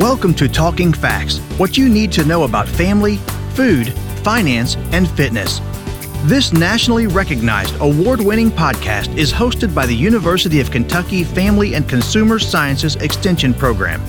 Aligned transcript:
Welcome 0.00 0.32
to 0.36 0.48
Talking 0.48 0.94
Facts, 0.94 1.40
what 1.58 1.76
you 1.76 1.86
need 1.86 2.10
to 2.12 2.24
know 2.24 2.44
about 2.44 2.66
family, 2.66 3.16
food, 3.50 3.92
finance, 4.24 4.76
and 4.92 5.06
fitness. 5.10 5.60
This 6.22 6.54
nationally 6.54 7.06
recognized 7.06 7.78
award 7.82 8.22
winning 8.22 8.50
podcast 8.50 9.14
is 9.18 9.30
hosted 9.30 9.74
by 9.74 9.84
the 9.84 9.94
University 9.94 10.58
of 10.58 10.70
Kentucky 10.70 11.22
Family 11.22 11.74
and 11.74 11.86
Consumer 11.86 12.38
Sciences 12.38 12.96
Extension 12.96 13.52
Program. 13.52 14.00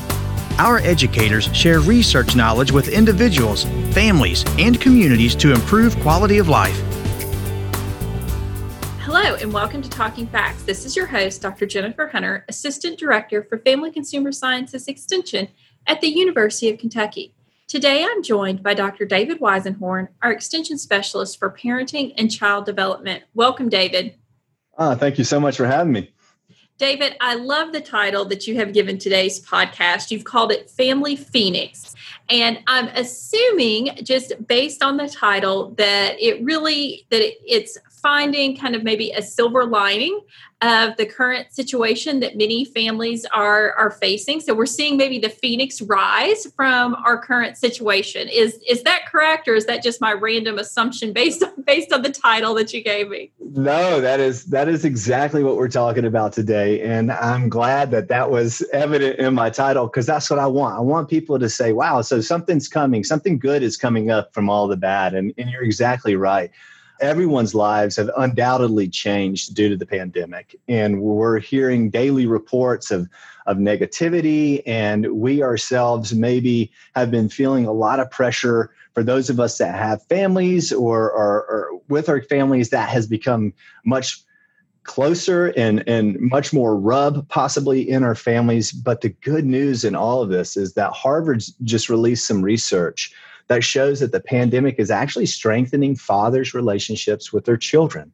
Our 0.58 0.78
educators 0.78 1.54
share 1.54 1.82
research 1.82 2.38
knowledge 2.38 2.72
with 2.72 2.88
individuals, 2.88 3.66
families, 3.94 4.46
and 4.58 4.80
communities 4.80 5.36
to 5.36 5.52
improve 5.52 6.00
quality 6.00 6.38
of 6.38 6.48
life. 6.48 6.82
Hello, 9.02 9.36
and 9.36 9.52
welcome 9.52 9.82
to 9.82 9.90
Talking 9.90 10.26
Facts. 10.28 10.64
This 10.64 10.86
is 10.86 10.96
your 10.96 11.08
host, 11.08 11.42
Dr. 11.42 11.66
Jennifer 11.66 12.08
Hunter, 12.08 12.46
Assistant 12.48 12.98
Director 12.98 13.44
for 13.44 13.58
Family 13.58 13.92
Consumer 13.92 14.32
Sciences 14.32 14.88
Extension 14.88 15.50
at 15.88 16.02
the 16.02 16.08
University 16.08 16.70
of 16.70 16.80
Kentucky. 16.80 17.34
Today, 17.68 18.04
I'm 18.04 18.22
joined 18.22 18.62
by 18.62 18.74
Dr. 18.74 19.06
David 19.06 19.40
Weisenhorn, 19.40 20.10
our 20.22 20.32
Extension 20.32 20.78
Specialist 20.78 21.40
for 21.40 21.50
Parenting 21.50 22.14
and 22.18 22.30
Child 22.30 22.66
Development. 22.66 23.24
Welcome, 23.34 23.70
David. 23.70 24.16
Ah, 24.78 24.96
thank 24.96 25.18
you 25.18 25.24
so 25.24 25.40
much 25.40 25.58
for 25.58 25.66
having 25.66 25.94
me. 25.94 26.14
David, 26.78 27.16
I 27.22 27.36
love 27.36 27.74
the 27.74 27.80
title 27.80 28.26
that 28.26 28.48
you 28.48 28.56
have 28.56 28.74
given 28.74 28.98
today's 28.98 29.40
podcast. 29.40 30.10
You've 30.10 30.24
called 30.24 30.52
it 30.52 30.70
Family 30.70 31.16
Phoenix. 31.16 31.96
And 32.28 32.60
I'm 32.66 32.88
assuming, 32.88 33.98
just 34.04 34.34
based 34.48 34.82
on 34.82 34.98
the 34.98 35.08
title, 35.08 35.76
that 35.78 36.20
it 36.20 36.44
really 36.44 37.06
that 37.12 37.22
it's 37.46 37.78
finding 38.02 38.58
kind 38.58 38.76
of 38.76 38.84
maybe 38.84 39.12
a 39.12 39.22
silver 39.22 39.66
lining 39.66 40.20
of 40.62 40.96
the 40.98 41.06
current 41.08 41.52
situation 41.52 42.20
that 42.20 42.38
many 42.38 42.66
families 42.66 43.26
are 43.34 43.74
are 43.74 43.90
facing. 43.90 44.40
So 44.40 44.54
we're 44.54 44.68
seeing 44.68 44.96
maybe 44.96 45.18
the 45.18 45.30
phoenix 45.30 45.82
rise 45.82 46.46
from 46.56 46.96
our 47.04 47.18
current 47.18 47.58
situation. 47.58 48.28
Is 48.28 48.60
is 48.70 48.84
that 48.84 49.08
correct, 49.12 49.48
or 49.48 49.56
is 49.56 49.66
that 49.66 49.82
just 49.82 50.02
my 50.02 50.14
random 50.14 50.60
assumption 50.60 51.14
based 51.14 51.44
on 51.44 51.64
based 51.66 51.92
on 51.92 52.04
the 52.04 52.12
title 52.12 52.54
that 52.56 52.74
you 52.74 52.84
gave 52.84 53.10
me? 53.10 53.32
No, 53.40 54.00
that 54.02 54.20
is 54.20 54.46
that 54.46 54.68
is 54.68 54.86
exactly 54.86 55.44
what 55.44 55.58
we're 55.58 55.68
talking 55.68 56.06
about 56.06 56.34
today, 56.34 56.82
and 56.82 57.12
I'm 57.12 57.50
glad 57.50 57.90
that 57.92 58.08
that 58.10 58.30
was 58.30 58.62
evident 58.72 59.20
in 59.20 59.34
my 59.34 59.50
title 59.50 59.88
because 59.88 60.06
that's 60.06 60.30
what 60.30 60.38
I 60.38 60.48
want. 60.48 60.78
I 60.78 60.82
want 60.82 61.10
people 61.10 61.40
to 61.40 61.50
say, 61.50 61.74
"Wow, 61.74 62.02
so 62.02 62.22
something's 62.22 62.68
coming, 62.68 63.04
something 63.04 63.40
good 63.40 63.64
is 63.64 63.78
coming 63.78 64.12
up 64.12 64.32
from 64.32 64.48
all 64.48 64.68
the 64.68 64.78
bad," 64.78 65.16
and 65.16 65.34
and 65.40 65.50
you're 65.50 65.64
exactly 65.64 66.16
right 66.16 66.52
everyone's 67.02 67.54
lives 67.54 67.96
have 67.98 68.10
undoubtedly 68.18 68.88
changed 68.88 69.56
due 69.56 69.70
to 69.70 69.76
the 69.76 69.86
pandemic. 69.86 70.56
And 70.68 71.02
we're 71.02 71.40
hearing 71.40 71.90
daily 71.90 72.26
reports 72.26 72.92
of, 72.92 73.10
of 73.48 73.58
negativity, 73.58 74.62
and 74.66 75.12
we 75.14 75.44
ourselves 75.44 76.14
maybe 76.14 76.72
have 76.96 77.12
been 77.12 77.30
feeling 77.30 77.66
a 77.66 77.74
lot 77.74 78.00
of 78.00 78.10
pressure 78.12 78.72
for 78.94 79.04
those 79.04 79.30
of 79.30 79.40
us 79.40 79.58
that 79.58 79.76
have 79.76 80.04
families 80.08 80.72
or 80.72 81.12
are 81.14 81.70
with 81.88 82.10
our 82.10 82.22
families 82.22 82.70
that 82.70 82.90
has 82.90 83.08
become 83.08 83.54
much 83.86 84.24
closer 84.84 85.48
and, 85.58 85.88
and 85.88 86.20
much 86.20 86.52
more 86.54 86.76
rub 86.76 87.28
possibly 87.30 87.88
in 87.88 88.04
our 88.04 88.16
families. 88.16 88.72
But 88.72 89.02
the 89.02 89.10
good 89.10 89.46
news 89.46 89.84
in 89.84 89.96
all 89.96 90.22
of 90.22 90.30
this 90.30 90.58
is 90.58 90.74
that 90.74 90.92
Harvard's 90.92 91.54
just 91.64 91.90
released 91.90 92.28
some 92.28 92.42
research 92.42 93.14
that 93.48 93.64
shows 93.64 94.00
that 94.00 94.12
the 94.12 94.20
pandemic 94.20 94.76
is 94.78 94.92
actually 94.92 95.26
strengthening 95.26 95.96
fathers' 95.96 96.54
relationships 96.54 97.34
with 97.34 97.46
their 97.46 97.58
children. 97.58 98.12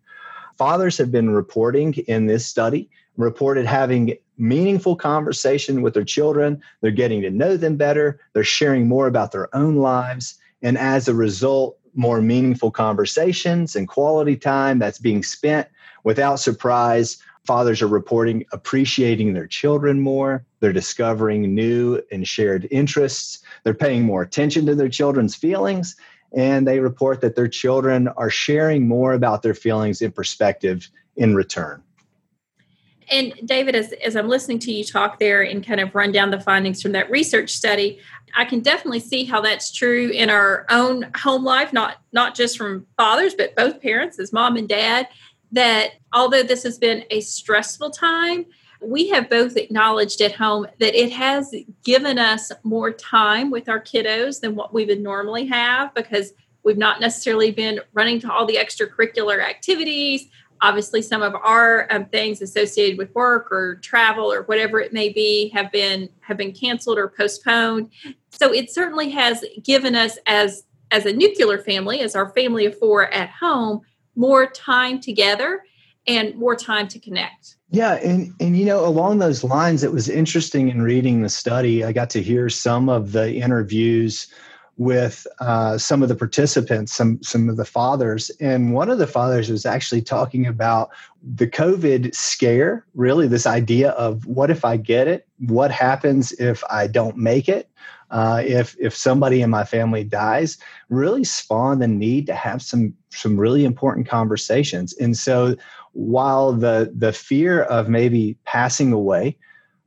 Fathers 0.58 0.98
have 0.98 1.12
been 1.12 1.30
reporting 1.30 1.94
in 2.08 2.26
this 2.26 2.46
study, 2.46 2.90
reported 3.16 3.66
having 3.66 4.18
meaningful 4.38 4.96
conversation 4.96 5.82
with 5.82 5.94
their 5.94 6.04
children. 6.04 6.62
They're 6.82 6.92
getting 6.92 7.22
to 7.22 7.30
know 7.30 7.58
them 7.58 7.76
better. 7.76 8.20
They're 8.34 8.44
sharing 8.44 8.88
more 8.88 9.08
about 9.08 9.32
their 9.32 9.54
own 9.56 9.76
lives. 9.76 10.38
And 10.62 10.78
as 10.78 11.08
a 11.08 11.14
result, 11.14 11.78
more 11.94 12.22
meaningful 12.22 12.72
conversations 12.72 13.76
and 13.76 13.88
quality 13.88 14.36
time 14.36 14.78
that's 14.80 15.00
being 15.00 15.24
spent 15.24 15.68
without 16.04 16.40
surprise 16.40 17.18
fathers 17.48 17.82
are 17.82 17.88
reporting 17.88 18.46
appreciating 18.52 19.34
their 19.34 19.48
children 19.48 20.02
more. 20.02 20.46
They're 20.60 20.74
discovering 20.74 21.56
new 21.56 22.02
and 22.12 22.28
shared 22.28 22.68
interests. 22.70 23.40
They're 23.64 23.74
paying 23.74 24.04
more 24.04 24.22
attention 24.22 24.66
to 24.66 24.76
their 24.76 24.90
children's 24.90 25.34
feelings. 25.34 25.96
And 26.36 26.68
they 26.68 26.80
report 26.80 27.22
that 27.22 27.38
their 27.38 27.48
children 27.48 28.10
are 28.10 28.30
sharing 28.30 28.88
more 28.88 29.14
about 29.14 29.42
their 29.42 29.54
feelings 29.54 30.02
and 30.02 30.14
perspective 30.14 30.90
in 31.16 31.36
return. 31.36 31.82
And 33.10 33.34
David, 33.46 33.74
as, 33.74 33.94
as 34.04 34.18
I'm 34.18 34.28
listening 34.28 34.60
to 34.60 34.72
you 34.72 34.84
talk 34.84 35.18
there 35.18 35.42
and 35.42 35.66
kind 35.66 35.80
of 35.80 35.96
run 35.96 36.12
down 36.12 36.32
the 36.32 36.42
findings 36.42 36.82
from 36.82 36.92
that 36.92 37.10
research 37.10 37.52
study, 37.52 38.00
I 38.36 38.44
can 38.44 38.60
definitely 38.60 39.00
see 39.00 39.24
how 39.24 39.40
that's 39.40 39.72
true 39.72 40.10
in 40.10 40.30
our 40.30 40.66
own 40.70 41.10
home 41.16 41.46
life, 41.46 41.72
not 41.72 41.98
not 42.12 42.36
just 42.36 42.58
from 42.58 42.86
fathers, 42.98 43.34
but 43.34 43.56
both 43.56 43.82
parents 43.82 44.20
as 44.20 44.34
mom 44.34 44.58
and 44.58 44.68
dad 44.68 45.08
that 45.52 45.92
although 46.14 46.44
this 46.44 46.64
has 46.64 46.78
been 46.78 47.04
a 47.10 47.22
stressful 47.22 47.92
time, 47.92 48.46
we 48.82 49.08
have 49.10 49.30
both 49.30 49.58
acknowledged 49.58 50.22
at 50.22 50.34
home 50.34 50.68
that 50.80 50.96
it 50.96 51.12
has 51.12 51.54
given 51.84 52.20
us 52.20 52.52
more 52.64 52.92
time 52.92 53.50
with 53.50 53.70
our 53.70 53.80
kiddos 53.80 54.40
than 54.40 54.56
what 54.56 54.74
we 54.74 54.86
would 54.86 55.02
normally 55.02 55.46
have 55.46 55.94
because 55.96 56.34
we've 56.64 56.78
not 56.78 57.00
necessarily 57.00 57.52
been 57.52 57.80
running 57.94 58.20
to 58.20 58.32
all 58.32 58.46
the 58.46 58.58
extracurricular 58.58 59.44
activities. 59.44 60.28
Obviously, 60.62 61.02
some 61.02 61.22
of 61.22 61.36
our 61.36 61.88
um, 61.92 62.06
things 62.06 62.42
associated 62.42 62.98
with 62.98 63.14
work 63.16 63.52
or 63.52 63.76
travel 63.76 64.32
or 64.32 64.44
whatever 64.44 64.80
it 64.80 64.92
may 64.92 65.10
be 65.10 65.50
have 65.50 65.72
been 65.72 66.10
have 66.22 66.38
been 66.38 66.52
canceled 66.52 66.98
or 66.98 67.10
postponed. 67.10 67.90
So 68.32 68.52
it 68.52 68.72
certainly 68.72 69.10
has 69.12 69.46
given 69.64 69.96
us 69.96 70.18
as 70.26 70.64
as 70.92 71.06
a 71.06 71.14
nuclear 71.14 71.60
family, 71.60 72.00
as 72.00 72.16
our 72.16 72.30
family 72.34 72.66
of 72.66 72.78
four 72.78 73.12
at 73.14 73.30
home, 73.30 73.82
more 74.18 74.48
time 74.48 75.00
together 75.00 75.64
and 76.08 76.36
more 76.36 76.56
time 76.56 76.88
to 76.88 77.00
connect. 77.00 77.56
Yeah, 77.70 77.96
and 77.96 78.34
and 78.40 78.58
you 78.58 78.66
know, 78.66 78.86
along 78.86 79.20
those 79.20 79.44
lines, 79.44 79.84
it 79.84 79.92
was 79.92 80.10
interesting 80.10 80.70
in 80.70 80.82
reading 80.82 81.22
the 81.22 81.30
study. 81.30 81.84
I 81.84 81.92
got 81.92 82.10
to 82.12 82.22
hear 82.22 82.50
some 82.50 82.90
of 82.90 83.12
the 83.12 83.36
interviews 83.36 84.28
with 84.78 85.26
uh, 85.40 85.78
some 85.78 86.04
of 86.04 86.08
the 86.08 86.16
participants, 86.16 86.94
some 86.94 87.22
some 87.22 87.50
of 87.50 87.58
the 87.58 87.66
fathers, 87.66 88.30
and 88.40 88.74
one 88.74 88.90
of 88.90 89.00
the 89.00 89.08
fathers 89.08 89.50
was 89.50 89.66
actually 89.66 90.02
talking 90.02 90.46
about 90.46 90.92
the 91.22 91.48
COVID 91.48 92.16
scare. 92.16 92.86
Really, 92.94 93.28
this 93.28 93.46
idea 93.46 93.90
of 93.92 94.26
what 94.26 94.50
if 94.50 94.64
I 94.64 94.78
get 94.78 95.08
it? 95.08 95.28
What 95.40 95.72
happens 95.72 96.32
if 96.34 96.64
I 96.70 96.88
don't 96.88 97.18
make 97.18 97.50
it? 97.50 97.70
Uh, 98.10 98.42
if 98.46 98.76
if 98.80 98.96
somebody 98.96 99.42
in 99.42 99.50
my 99.50 99.64
family 99.64 100.04
dies, 100.04 100.58
really 100.90 101.24
spawn 101.24 101.80
the 101.80 101.88
need 101.88 102.26
to 102.28 102.34
have 102.34 102.62
some 102.62 102.94
some 103.10 103.40
really 103.40 103.66
important 103.66 104.08
conversations. 104.08 104.94
And 104.98 105.18
so, 105.18 105.56
while 105.94 106.54
the 106.54 106.94
the 106.96 107.12
fear 107.12 107.64
of 107.64 107.90
maybe 107.90 108.38
passing 108.46 108.94
away 108.94 109.38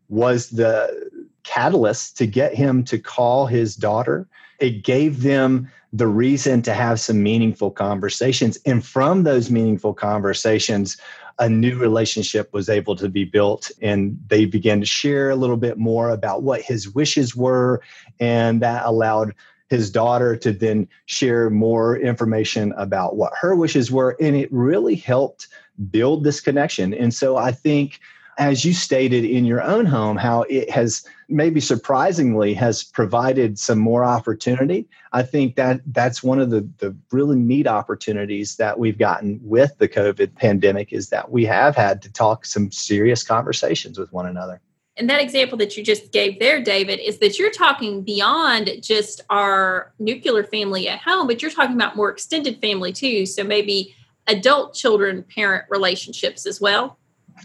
was 0.09 0.51
the 0.51 1.11
catalyst 1.45 2.17
to 2.19 2.27
get 2.27 2.55
him 2.55 2.85
to 2.85 2.99
call 2.99 3.47
his 3.47 3.75
daughter, 3.75 4.29
it 4.61 4.85
gave 4.85 5.23
them 5.23 5.71
the 5.93 6.07
reason 6.07 6.63
to 6.63 6.73
have 6.73 7.01
some 7.01 7.23
meaningful 7.23 7.71
conversations. 7.71 8.59
And 8.65 8.85
from 8.85 9.25
those 9.25 9.51
meaningful 9.51 9.93
conversations, 9.93 10.97
a 11.41 11.49
new 11.49 11.77
relationship 11.79 12.53
was 12.53 12.69
able 12.69 12.95
to 12.97 13.09
be 13.09 13.25
built 13.25 13.71
and 13.81 14.17
they 14.29 14.45
began 14.45 14.79
to 14.81 14.87
share 14.87 15.31
a 15.31 15.37
little 15.37 15.57
bit 15.57 15.79
more 15.79 16.11
about 16.11 16.43
what 16.43 16.61
his 16.61 16.95
wishes 16.95 17.35
were 17.35 17.83
and 18.21 18.61
that 18.61 18.85
allowed 18.85 19.35
his 19.71 19.91
daughter 19.91 20.37
to 20.37 20.53
then 20.53 20.87
share 21.07 21.49
more 21.49 21.97
information 21.97 22.73
about 22.77 23.17
what 23.17 23.33
her 23.41 23.57
wishes 23.57 23.91
were 23.91 24.17
and 24.21 24.37
it 24.37 24.53
really 24.53 24.97
helped 24.97 25.49
build 25.91 26.25
this 26.25 26.41
connection 26.41 26.93
and 26.93 27.15
so 27.15 27.37
i 27.39 27.51
think 27.51 28.01
as 28.41 28.65
you 28.65 28.73
stated 28.73 29.23
in 29.23 29.45
your 29.45 29.63
own 29.63 29.85
home, 29.85 30.17
how 30.17 30.43
it 30.49 30.71
has 30.71 31.05
maybe 31.29 31.61
surprisingly 31.61 32.55
has 32.55 32.83
provided 32.83 33.59
some 33.59 33.79
more 33.79 34.03
opportunity. 34.03 34.89
I 35.13 35.23
think 35.25 35.57
that 35.57 35.83
that's 35.87 36.23
one 36.23 36.41
of 36.41 36.49
the, 36.49 36.67
the 36.79 36.97
really 37.13 37.37
neat 37.37 37.67
opportunities 37.67 38.57
that 38.57 38.79
we've 38.79 38.97
gotten 38.97 39.39
with 39.43 39.77
the 39.77 39.89
COVID 39.89 40.35
pandemic 40.37 40.91
is 40.91 41.11
that 41.11 41.31
we 41.31 41.45
have 41.45 41.77
had 41.77 42.01
to 42.01 42.13
talk 42.13 42.47
some 42.47 42.73
serious 42.73 43.23
conversations 43.23 43.99
with 43.99 44.11
one 44.11 44.27
another. 44.27 44.63
And 44.97 45.09
that 45.11 45.21
example 45.21 45.59
that 45.59 45.77
you 45.77 45.85
just 45.85 46.11
gave 46.11 46.41
there, 46.41 46.63
David, 46.63 46.99
is 46.99 47.19
that 47.19 47.39
you're 47.39 47.51
talking 47.51 48.03
beyond 48.03 48.71
just 48.81 49.21
our 49.29 49.93
nuclear 49.99 50.45
family 50.45 50.89
at 50.89 51.01
home, 51.01 51.27
but 51.27 51.43
you're 51.43 51.51
talking 51.51 51.77
about 51.77 51.95
more 51.95 52.11
extended 52.11 52.59
family 52.63 52.93
too. 52.93 53.27
So 53.27 53.45
maybe 53.45 53.95
adult 54.27 54.75
children 54.75 55.25
parent 55.35 55.67
relationships 55.69 56.47
as 56.47 56.59
well. 56.59 56.97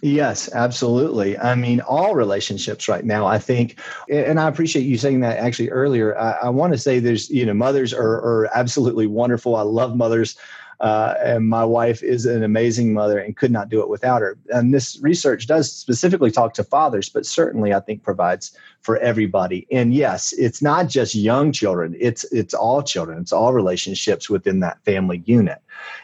Yes, 0.01 0.53
absolutely. 0.53 1.38
I 1.38 1.56
mean, 1.56 1.81
all 1.81 2.15
relationships 2.15 2.88
right 2.88 3.06
now, 3.06 3.25
I 3.25 3.39
think, 3.39 3.80
and 4.09 4.39
I 4.39 4.47
appreciate 4.47 4.83
you 4.83 4.97
saying 4.97 5.21
that 5.21 5.38
actually 5.38 5.69
earlier. 5.69 6.18
I, 6.18 6.31
I 6.44 6.50
want 6.50 6.74
to 6.74 6.80
say 6.80 7.00
there's, 7.00 7.30
you 7.30 7.45
know, 7.45 7.53
mothers 7.53 7.94
are, 7.94 8.03
are 8.03 8.50
absolutely 8.53 9.07
wonderful. 9.07 9.56
I 9.56 9.62
love 9.62 9.95
mothers. 9.95 10.36
Uh, 10.80 11.16
and 11.24 11.48
my 11.48 11.63
wife 11.63 12.04
is 12.04 12.25
an 12.25 12.44
amazing 12.44 12.94
mother 12.94 13.19
and 13.19 13.38
could 13.38 13.51
not 13.51 13.69
do 13.69 13.81
it 13.81 13.89
without 13.89 14.22
her. 14.22 14.38
And 14.50 14.74
this 14.74 15.00
research 15.01 15.48
does 15.48 15.72
specifically 15.72 16.31
talk 16.31 16.54
to 16.56 16.63
fathers, 16.63 17.10
but 17.10 17.25
certainly 17.25 17.74
I 17.74 17.80
think 17.80 18.04
provides 18.04 18.57
for 18.81 18.98
everybody. 18.98 19.68
And 19.72 19.94
yes, 19.94 20.33
it's 20.33 20.62
not 20.62 20.88
just 20.88 21.16
young 21.16 21.51
children; 21.51 21.95
it's 22.00 22.24
it's 22.31 22.54
all 22.54 22.83
children. 22.83 23.19
It's 23.19 23.33
all 23.33 23.54
relationships 23.54 24.30
within 24.30 24.60
that 24.62 24.83
family 24.83 25.24
unit. 25.25 25.62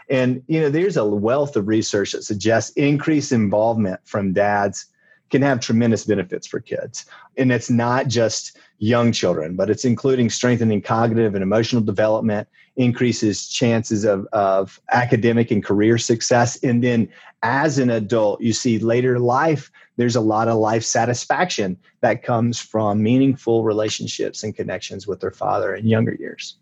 And 0.10 0.44
you 0.48 0.62
know, 0.62 0.70
there's 0.70 0.98
a 0.98 1.06
wealth 1.06 1.56
of 1.56 1.68
research 1.68 2.14
that 2.14 2.24
suggests 2.24 2.72
increased 2.72 3.32
involvement 3.32 4.00
from 4.06 4.34
dads 4.34 4.86
can 5.32 5.42
have 5.42 5.60
tremendous 5.60 6.06
benefits 6.06 6.46
for 6.46 6.60
kids. 6.60 7.06
And 7.38 7.52
it's 7.52 7.70
not 7.70 8.08
just 8.08 8.58
young 8.78 9.12
children, 9.12 9.56
but 9.56 9.70
it's 9.70 9.86
including 9.86 10.30
strengthening 10.30 10.82
cognitive 10.82 11.34
and 11.34 11.44
emotional 11.44 11.82
development, 11.82 12.48
increases 12.76 13.48
chances 13.48 14.06
of, 14.06 14.28
of 14.34 14.80
academic 14.92 15.52
and 15.52 15.64
career 15.64 15.98
success. 15.98 16.62
And 16.64 16.84
then 16.84 17.10
as 17.44 17.80
an 17.80 17.90
adult, 17.90 18.42
you 18.42 18.54
see 18.54 18.80
later 18.80 19.20
life, 19.20 19.72
there's 19.98 20.16
a 20.16 20.22
lot 20.22 20.48
of 20.48 20.58
life 20.58 20.84
satisfaction 20.84 21.78
that 22.02 22.24
comes 22.24 22.60
from 22.60 23.02
meaningful 23.02 23.64
relationships 23.64 24.44
and 24.44 24.56
connections 24.56 25.08
with 25.08 25.20
their 25.20 25.32
father 25.32 25.76
in 25.76 25.88
younger 25.88 26.14
years. 26.14 26.58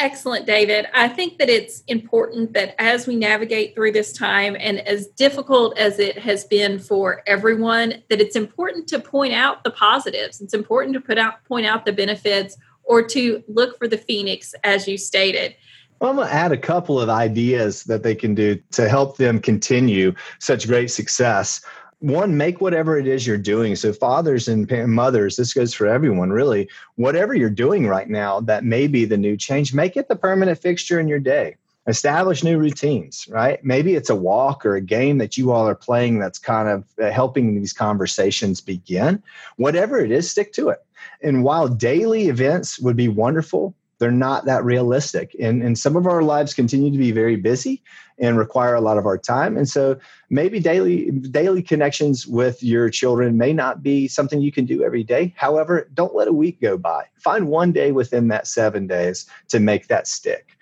Excellent, 0.00 0.44
David. 0.44 0.86
I 0.92 1.08
think 1.08 1.38
that 1.38 1.48
it's 1.48 1.82
important 1.86 2.52
that 2.54 2.74
as 2.80 3.06
we 3.06 3.14
navigate 3.14 3.74
through 3.74 3.92
this 3.92 4.12
time 4.12 4.56
and 4.58 4.80
as 4.80 5.06
difficult 5.06 5.78
as 5.78 6.00
it 6.00 6.18
has 6.18 6.44
been 6.44 6.80
for 6.80 7.22
everyone, 7.28 8.02
that 8.10 8.20
it's 8.20 8.34
important 8.34 8.88
to 8.88 8.98
point 8.98 9.34
out 9.34 9.62
the 9.62 9.70
positives. 9.70 10.40
It's 10.40 10.52
important 10.52 10.94
to 10.94 11.00
put 11.00 11.16
out 11.16 11.44
point 11.44 11.64
out 11.64 11.84
the 11.84 11.92
benefits 11.92 12.56
or 12.82 13.02
to 13.08 13.44
look 13.46 13.78
for 13.78 13.86
the 13.86 13.96
phoenix 13.96 14.52
as 14.64 14.88
you 14.88 14.98
stated. 14.98 15.54
Well, 16.00 16.10
I'm 16.10 16.16
going 16.16 16.28
to 16.28 16.34
add 16.34 16.50
a 16.50 16.58
couple 16.58 17.00
of 17.00 17.08
ideas 17.08 17.84
that 17.84 18.02
they 18.02 18.16
can 18.16 18.34
do 18.34 18.56
to 18.72 18.88
help 18.88 19.16
them 19.16 19.40
continue 19.40 20.12
such 20.40 20.66
great 20.66 20.90
success 20.90 21.64
one 22.04 22.36
make 22.36 22.60
whatever 22.60 22.98
it 22.98 23.06
is 23.06 23.26
you're 23.26 23.38
doing. 23.38 23.74
So 23.76 23.92
fathers 23.92 24.46
and 24.46 24.70
mothers 24.88 25.36
this 25.36 25.54
goes 25.54 25.72
for 25.72 25.86
everyone 25.86 26.30
really. 26.30 26.68
Whatever 26.96 27.34
you're 27.34 27.48
doing 27.48 27.86
right 27.86 28.08
now 28.08 28.40
that 28.40 28.62
may 28.62 28.86
be 28.86 29.06
the 29.06 29.16
new 29.16 29.36
change 29.38 29.72
make 29.72 29.96
it 29.96 30.08
the 30.08 30.16
permanent 30.16 30.58
fixture 30.58 31.00
in 31.00 31.08
your 31.08 31.18
day. 31.18 31.56
Establish 31.86 32.44
new 32.44 32.58
routines 32.58 33.26
right? 33.30 33.64
Maybe 33.64 33.94
it's 33.94 34.10
a 34.10 34.14
walk 34.14 34.66
or 34.66 34.74
a 34.74 34.82
game 34.82 35.16
that 35.16 35.38
you 35.38 35.50
all 35.50 35.66
are 35.66 35.74
playing 35.74 36.18
that's 36.18 36.38
kind 36.38 36.68
of 36.68 36.84
uh, 37.02 37.10
helping 37.10 37.54
these 37.54 37.72
conversations 37.72 38.60
begin. 38.60 39.22
Whatever 39.56 39.98
it 39.98 40.10
is 40.10 40.30
stick 40.30 40.52
to 40.54 40.68
it. 40.68 40.84
And 41.22 41.42
while 41.42 41.68
daily 41.68 42.28
events 42.28 42.78
would 42.78 42.96
be 42.96 43.08
wonderful 43.08 43.74
they're 43.98 44.10
not 44.10 44.44
that 44.46 44.64
realistic. 44.64 45.34
And, 45.40 45.62
and 45.62 45.78
some 45.78 45.96
of 45.96 46.06
our 46.06 46.22
lives 46.22 46.54
continue 46.54 46.90
to 46.90 46.98
be 46.98 47.12
very 47.12 47.36
busy 47.36 47.82
and 48.18 48.38
require 48.38 48.74
a 48.74 48.80
lot 48.80 48.98
of 48.98 49.06
our 49.06 49.18
time. 49.18 49.56
And 49.56 49.68
so 49.68 49.98
maybe 50.30 50.60
daily 50.60 51.10
daily 51.10 51.62
connections 51.62 52.26
with 52.26 52.62
your 52.62 52.90
children 52.90 53.36
may 53.36 53.52
not 53.52 53.82
be 53.82 54.08
something 54.08 54.40
you 54.40 54.52
can 54.52 54.66
do 54.66 54.84
every 54.84 55.02
day. 55.02 55.34
However, 55.36 55.88
don't 55.94 56.14
let 56.14 56.28
a 56.28 56.32
week 56.32 56.60
go 56.60 56.76
by. 56.76 57.06
Find 57.16 57.48
one 57.48 57.72
day 57.72 57.92
within 57.92 58.28
that 58.28 58.46
seven 58.46 58.86
days 58.86 59.26
to 59.48 59.58
make 59.58 59.88
that 59.88 60.06
stick. 60.06 60.53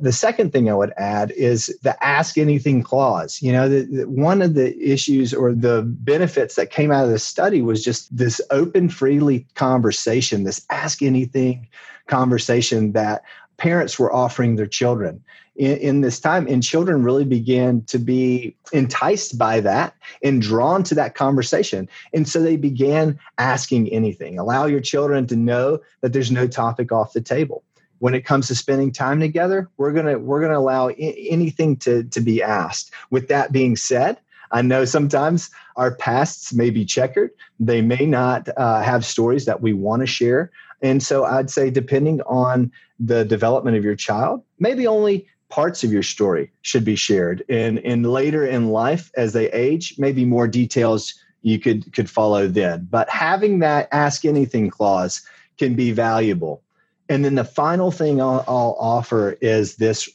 The 0.00 0.12
second 0.12 0.50
thing 0.50 0.70
I 0.70 0.74
would 0.74 0.94
add 0.96 1.30
is 1.32 1.66
the 1.82 2.02
ask 2.02 2.38
anything 2.38 2.82
clause. 2.82 3.42
You 3.42 3.52
know, 3.52 3.68
the, 3.68 3.82
the, 3.82 4.08
one 4.08 4.40
of 4.40 4.54
the 4.54 4.76
issues 4.80 5.34
or 5.34 5.52
the 5.52 5.82
benefits 5.82 6.54
that 6.54 6.70
came 6.70 6.90
out 6.90 7.04
of 7.04 7.10
this 7.10 7.24
study 7.24 7.60
was 7.60 7.84
just 7.84 8.16
this 8.16 8.40
open, 8.50 8.88
freely 8.88 9.46
conversation, 9.54 10.44
this 10.44 10.64
ask 10.70 11.02
anything 11.02 11.68
conversation 12.06 12.92
that 12.92 13.22
parents 13.58 13.98
were 13.98 14.12
offering 14.12 14.56
their 14.56 14.66
children. 14.66 15.22
In, 15.56 15.76
in, 15.78 16.00
this 16.00 16.18
time 16.18 16.46
and 16.48 16.62
children 16.62 17.02
really 17.02 17.26
began 17.26 17.82
to 17.82 17.98
be 17.98 18.56
enticed 18.72 19.36
by 19.36 19.60
that 19.60 19.94
and 20.22 20.40
drawn 20.40 20.82
to 20.84 20.94
that 20.94 21.14
conversation. 21.14 21.86
And 22.14 22.26
so 22.26 22.40
they 22.40 22.56
began 22.56 23.18
asking 23.36 23.92
anything. 23.92 24.38
Allow 24.38 24.64
your 24.64 24.80
children 24.80 25.26
to 25.26 25.36
know 25.36 25.80
that 26.00 26.14
there's 26.14 26.30
no 26.30 26.46
topic 26.46 26.92
off 26.92 27.12
the 27.12 27.20
table 27.20 27.62
when 28.00 28.14
it 28.14 28.24
comes 28.24 28.48
to 28.48 28.54
spending 28.54 28.92
time 28.92 29.20
together 29.20 29.68
we're 29.76 29.92
going 29.92 30.06
to 30.06 30.16
we're 30.16 30.40
going 30.40 30.52
to 30.52 30.58
allow 30.58 30.88
I- 30.88 31.26
anything 31.30 31.76
to 31.78 32.04
to 32.04 32.20
be 32.20 32.42
asked 32.42 32.92
with 33.10 33.28
that 33.28 33.52
being 33.52 33.76
said 33.76 34.18
I 34.52 34.62
know 34.62 34.84
sometimes 34.84 35.50
our 35.76 35.94
pasts 35.94 36.52
may 36.52 36.70
be 36.70 36.84
checkered. 36.84 37.30
They 37.58 37.82
may 37.82 38.06
not 38.06 38.48
uh, 38.56 38.82
have 38.82 39.04
stories 39.04 39.44
that 39.44 39.62
we 39.62 39.72
want 39.72 40.00
to 40.00 40.06
share. 40.06 40.50
And 40.82 41.02
so 41.02 41.24
I'd 41.24 41.50
say, 41.50 41.70
depending 41.70 42.20
on 42.22 42.72
the 42.98 43.24
development 43.24 43.76
of 43.76 43.84
your 43.84 43.94
child, 43.94 44.42
maybe 44.58 44.86
only 44.86 45.26
parts 45.48 45.84
of 45.84 45.92
your 45.92 46.02
story 46.02 46.50
should 46.62 46.84
be 46.84 46.96
shared. 46.96 47.44
And, 47.48 47.78
and 47.80 48.06
later 48.06 48.46
in 48.46 48.68
life, 48.68 49.10
as 49.16 49.32
they 49.32 49.50
age, 49.52 49.94
maybe 49.98 50.24
more 50.24 50.48
details 50.48 51.14
you 51.42 51.58
could, 51.58 51.92
could 51.92 52.08
follow 52.08 52.46
then. 52.46 52.86
But 52.90 53.08
having 53.08 53.60
that 53.60 53.88
ask 53.92 54.24
anything 54.24 54.70
clause 54.70 55.22
can 55.58 55.74
be 55.74 55.92
valuable. 55.92 56.62
And 57.10 57.24
then 57.24 57.34
the 57.34 57.44
final 57.44 57.90
thing 57.90 58.22
I'll, 58.22 58.44
I'll 58.48 58.76
offer 58.78 59.36
is 59.42 59.76
this 59.76 60.08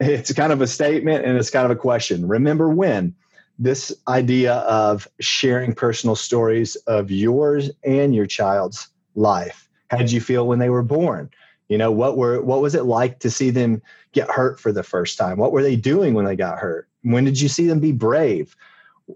it's 0.00 0.32
kind 0.32 0.52
of 0.52 0.62
a 0.62 0.68
statement 0.68 1.24
and 1.24 1.36
it's 1.36 1.50
kind 1.50 1.64
of 1.64 1.72
a 1.72 1.76
question. 1.76 2.28
Remember 2.28 2.68
when? 2.68 3.14
This 3.58 3.92
idea 4.06 4.54
of 4.54 5.08
sharing 5.18 5.74
personal 5.74 6.14
stories 6.14 6.76
of 6.86 7.10
yours 7.10 7.72
and 7.82 8.14
your 8.14 8.26
child's 8.26 8.86
life 9.16 9.68
how 9.90 9.96
did 9.96 10.12
you 10.12 10.20
feel 10.20 10.46
when 10.46 10.58
they 10.58 10.70
were 10.70 10.82
born? 10.82 11.30
You 11.68 11.76
know, 11.76 11.90
what 11.90 12.16
were 12.16 12.40
what 12.40 12.62
was 12.62 12.74
it 12.74 12.84
like 12.84 13.18
to 13.20 13.30
see 13.30 13.50
them 13.50 13.82
get 14.12 14.30
hurt 14.30 14.58
for 14.58 14.72
the 14.72 14.82
first 14.82 15.18
time? 15.18 15.38
What 15.38 15.52
were 15.52 15.62
they 15.62 15.76
doing 15.76 16.14
when 16.14 16.24
they 16.24 16.36
got 16.36 16.58
hurt? 16.58 16.88
When 17.02 17.24
did 17.24 17.40
you 17.40 17.48
see 17.48 17.66
them 17.66 17.80
be 17.80 17.92
brave? 17.92 18.56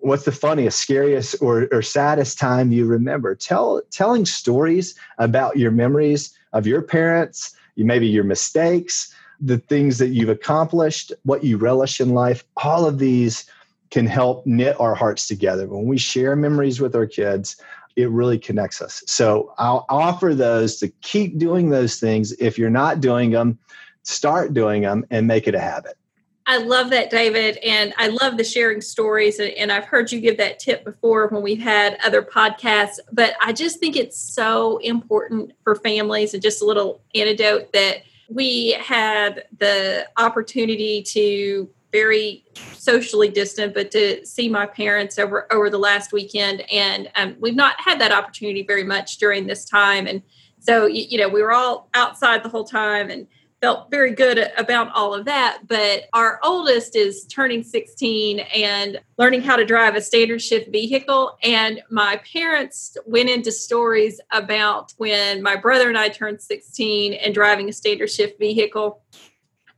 What's 0.00 0.24
the 0.24 0.32
funniest, 0.32 0.80
scariest, 0.80 1.36
or, 1.42 1.68
or 1.70 1.82
saddest 1.82 2.38
time 2.38 2.72
you 2.72 2.86
remember? 2.86 3.34
Tell 3.34 3.82
telling 3.90 4.24
stories 4.24 4.94
about 5.18 5.58
your 5.58 5.70
memories 5.70 6.36
of 6.54 6.66
your 6.66 6.80
parents, 6.80 7.54
maybe 7.76 8.06
your 8.06 8.24
mistakes, 8.24 9.14
the 9.38 9.58
things 9.58 9.98
that 9.98 10.08
you've 10.08 10.30
accomplished, 10.30 11.12
what 11.24 11.44
you 11.44 11.58
relish 11.58 12.00
in 12.00 12.14
life. 12.14 12.42
All 12.56 12.86
of 12.86 12.98
these 12.98 13.44
can 13.90 14.06
help 14.06 14.46
knit 14.46 14.80
our 14.80 14.94
hearts 14.94 15.28
together. 15.28 15.66
When 15.66 15.84
we 15.84 15.98
share 15.98 16.34
memories 16.36 16.80
with 16.80 16.96
our 16.96 17.06
kids, 17.06 17.56
it 17.94 18.08
really 18.08 18.38
connects 18.38 18.80
us. 18.80 19.02
So 19.06 19.52
I'll 19.58 19.84
offer 19.90 20.34
those 20.34 20.76
to 20.76 20.88
keep 21.02 21.38
doing 21.38 21.68
those 21.68 22.00
things. 22.00 22.32
If 22.32 22.58
you're 22.58 22.70
not 22.70 23.02
doing 23.02 23.32
them, 23.32 23.58
start 24.04 24.54
doing 24.54 24.82
them 24.82 25.04
and 25.10 25.26
make 25.26 25.46
it 25.46 25.54
a 25.54 25.60
habit. 25.60 25.98
I 26.46 26.58
love 26.58 26.90
that, 26.90 27.10
David. 27.10 27.58
And 27.58 27.94
I 27.96 28.08
love 28.08 28.36
the 28.36 28.44
sharing 28.44 28.80
stories. 28.80 29.38
And 29.40 29.70
I've 29.70 29.84
heard 29.84 30.10
you 30.10 30.20
give 30.20 30.38
that 30.38 30.58
tip 30.58 30.84
before 30.84 31.28
when 31.28 31.42
we've 31.42 31.60
had 31.60 31.98
other 32.04 32.22
podcasts. 32.22 32.98
But 33.12 33.34
I 33.40 33.52
just 33.52 33.78
think 33.78 33.96
it's 33.96 34.18
so 34.18 34.78
important 34.78 35.52
for 35.62 35.76
families. 35.76 36.34
And 36.34 36.42
just 36.42 36.62
a 36.62 36.64
little 36.64 37.00
anecdote 37.14 37.72
that 37.72 38.02
we 38.28 38.72
had 38.80 39.44
the 39.58 40.08
opportunity 40.16 41.02
to 41.02 41.68
very 41.92 42.44
socially 42.72 43.28
distant, 43.28 43.74
but 43.74 43.90
to 43.90 44.24
see 44.24 44.48
my 44.48 44.66
parents 44.66 45.18
over 45.18 45.52
over 45.52 45.68
the 45.68 45.78
last 45.78 46.12
weekend, 46.12 46.62
and 46.72 47.10
um, 47.16 47.36
we've 47.38 47.54
not 47.54 47.74
had 47.78 48.00
that 48.00 48.12
opportunity 48.12 48.62
very 48.62 48.82
much 48.82 49.18
during 49.18 49.46
this 49.46 49.66
time. 49.66 50.06
And 50.06 50.22
so, 50.58 50.86
you, 50.86 51.04
you 51.10 51.18
know, 51.18 51.28
we 51.28 51.42
were 51.42 51.52
all 51.52 51.88
outside 51.92 52.42
the 52.42 52.48
whole 52.48 52.64
time 52.64 53.10
and 53.10 53.26
felt 53.62 53.90
very 53.92 54.12
good 54.12 54.50
about 54.58 54.92
all 54.92 55.14
of 55.14 55.24
that. 55.24 55.60
But 55.68 56.08
our 56.12 56.40
oldest 56.42 56.96
is 56.96 57.24
turning 57.26 57.62
16 57.62 58.40
and 58.40 59.00
learning 59.18 59.42
how 59.42 59.54
to 59.54 59.64
drive 59.64 59.94
a 59.94 60.00
standard 60.00 60.42
shift 60.42 60.70
vehicle. 60.70 61.38
And 61.44 61.80
my 61.88 62.20
parents 62.30 62.96
went 63.06 63.30
into 63.30 63.52
stories 63.52 64.20
about 64.32 64.92
when 64.96 65.42
my 65.42 65.54
brother 65.54 65.88
and 65.88 65.96
I 65.96 66.08
turned 66.08 66.42
16 66.42 67.14
and 67.14 67.32
driving 67.32 67.68
a 67.68 67.72
standard 67.72 68.10
shift 68.10 68.38
vehicle 68.38 69.00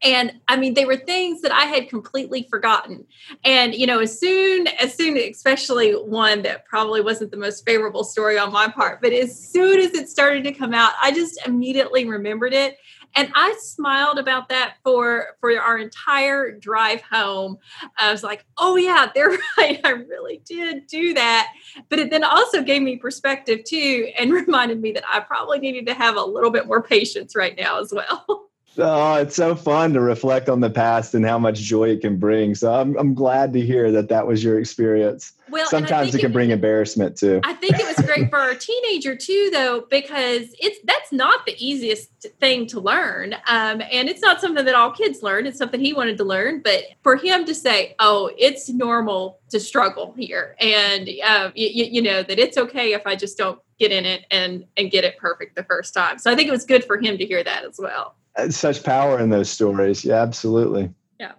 and 0.03 0.33
i 0.49 0.57
mean 0.57 0.75
they 0.75 0.85
were 0.85 0.97
things 0.97 1.41
that 1.41 1.53
i 1.53 1.65
had 1.65 1.89
completely 1.89 2.47
forgotten 2.51 3.05
and 3.45 3.75
you 3.75 3.87
know 3.87 4.01
as 4.01 4.19
soon 4.19 4.67
as 4.81 4.95
soon 4.95 5.17
especially 5.17 5.93
one 5.93 6.43
that 6.43 6.65
probably 6.67 7.01
wasn't 7.01 7.31
the 7.31 7.37
most 7.37 7.65
favorable 7.65 8.05
story 8.05 8.39
on 8.39 8.53
my 8.53 8.69
part 8.69 9.01
but 9.01 9.13
as 9.13 9.37
soon 9.37 9.79
as 9.79 9.93
it 9.95 10.09
started 10.09 10.45
to 10.45 10.53
come 10.53 10.75
out 10.75 10.93
i 11.03 11.11
just 11.11 11.41
immediately 11.47 12.07
remembered 12.07 12.53
it 12.53 12.77
and 13.17 13.31
i 13.35 13.55
smiled 13.61 14.19
about 14.19 14.49
that 14.49 14.77
for 14.83 15.37
for 15.41 15.59
our 15.61 15.79
entire 15.79 16.53
drive 16.53 17.01
home. 17.03 17.59
I 17.99 18.11
was 18.13 18.23
like 18.23 18.45
oh 18.59 18.77
yeah 18.77 19.11
they're 19.15 19.37
right 19.59 19.81
i 19.85 19.91
really 19.91 20.43
did 20.45 20.87
do 20.87 21.15
that. 21.15 21.53
But 21.89 21.99
it 21.99 22.11
then 22.11 22.25
also 22.25 22.63
gave 22.63 22.83
me 22.83 22.97
perspective 22.97 23.65
too 23.65 24.11
and 24.19 24.33
reminded 24.47 24.81
me 24.81 24.93
that 24.93 25.05
i 25.11 25.21
probably 25.21 25.59
needed 25.59 25.87
to 25.87 25.95
have 25.95 26.17
a 26.17 26.25
little 26.25 26.51
bit 26.51 26.67
more 26.67 26.83
patience 26.83 27.35
right 27.37 27.57
now 27.57 27.81
as 27.81 27.93
well 27.93 28.49
Oh, 28.79 29.15
it's 29.17 29.37
so 29.37 29.55
fun 29.55 29.93
to 29.93 30.01
reflect 30.01 30.49
on 30.49 30.61
the 30.61 30.71
past 30.71 31.15
and 31.15 31.25
how 31.25 31.39
much 31.39 31.61
joy 31.61 31.91
it 31.91 32.01
can 32.01 32.17
bring. 32.17 32.55
So 32.55 32.73
I'm 32.73 32.97
I'm 32.97 33.15
glad 33.15 33.53
to 33.53 33.61
hear 33.61 33.93
that 33.93 34.09
that 34.09 34.27
was 34.27 34.43
your 34.43 34.59
experience. 34.59 35.33
Well, 35.51 35.67
sometimes 35.67 36.15
it 36.15 36.19
can 36.19 36.31
it, 36.31 36.35
bring 36.35 36.51
embarrassment 36.51 37.17
too. 37.17 37.41
I 37.45 37.53
think 37.53 37.79
it 37.79 37.87
was 37.87 38.05
great 38.07 38.31
for 38.31 38.39
our 38.39 38.55
teenager 38.55 39.15
too, 39.15 39.51
though, 39.53 39.87
because 39.91 40.55
it's 40.59 40.79
that's 40.85 41.13
not 41.13 41.47
the 41.47 41.55
easiest 41.65 42.11
thing 42.41 42.67
to 42.69 42.81
learn, 42.81 43.35
um, 43.47 43.83
and 43.93 44.09
it's 44.09 44.23
not 44.23 44.41
something 44.41 44.65
that 44.65 44.75
all 44.75 44.91
kids 44.91 45.23
learn. 45.23 45.47
It's 45.47 45.59
something 45.59 45.81
he 45.81 45.93
wanted 45.93 46.17
to 46.19 46.25
learn, 46.25 46.61
but 46.63 46.85
for 47.03 47.17
him 47.17 47.45
to 47.45 47.55
say, 47.55 47.95
"Oh, 47.99 48.31
it's 48.37 48.69
normal 48.69 49.39
to 49.51 49.61
struggle 49.61 50.15
here," 50.17 50.57
and 50.61 51.09
uh, 51.25 51.51
you, 51.55 51.85
you 51.85 52.03
know 52.03 52.23
that 52.23 52.39
it's 52.39 52.59
okay 52.59 52.93
if 52.95 53.07
I 53.07 53.15
just 53.15 53.39
don't 53.39 53.61
get 53.79 53.93
in 53.93 54.05
it 54.05 54.25
and 54.31 54.65
and 54.77 54.91
get 54.91 55.05
it 55.05 55.19
perfect 55.19 55.55
the 55.55 55.65
first 55.65 55.95
time. 55.95 56.19
So 56.19 56.33
I 56.33 56.35
think 56.35 56.49
it 56.49 56.53
was 56.53 56.65
good 56.65 56.85
for 56.85 56.99
him 56.99 57.19
to 57.19 57.27
hear 57.27 57.45
that 57.45 57.65
as 57.65 57.77
well 57.79 58.17
such 58.51 58.83
power 58.83 59.19
in 59.21 59.31
those 59.31 59.51
stories. 59.51 60.05
Yeah, 60.05 60.21
absolutely. 60.23 60.93
Yeah. 61.19 61.33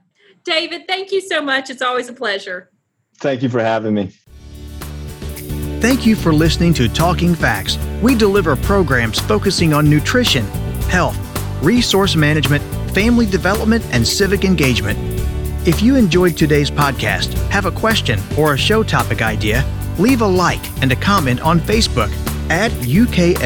David, 0.43 0.87
thank 0.87 1.11
you 1.11 1.21
so 1.21 1.41
much. 1.41 1.69
It's 1.69 1.81
always 1.81 2.09
a 2.09 2.13
pleasure. 2.13 2.69
Thank 3.17 3.43
you 3.43 3.49
for 3.49 3.59
having 3.61 3.93
me. 3.93 4.11
Thank 5.81 6.05
you 6.05 6.15
for 6.15 6.33
listening 6.33 6.73
to 6.75 6.87
Talking 6.89 7.35
Facts. 7.35 7.77
We 8.01 8.15
deliver 8.15 8.55
programs 8.55 9.19
focusing 9.19 9.73
on 9.73 9.89
nutrition, 9.89 10.45
health, 10.89 11.17
resource 11.61 12.15
management, 12.15 12.63
family 12.93 13.25
development, 13.25 13.85
and 13.91 14.07
civic 14.07 14.45
engagement. 14.45 14.97
If 15.67 15.81
you 15.81 15.95
enjoyed 15.95 16.37
today's 16.37 16.71
podcast, 16.71 17.33
have 17.49 17.65
a 17.65 17.71
question 17.71 18.19
or 18.37 18.53
a 18.53 18.57
show 18.57 18.83
topic 18.83 19.21
idea, 19.21 19.65
leave 19.99 20.21
a 20.21 20.27
like 20.27 20.65
and 20.81 20.91
a 20.91 20.95
comment 20.95 21.41
on 21.41 21.59
Facebook 21.59 22.11
at 22.49 22.71
UKFCSEXT 22.71 23.45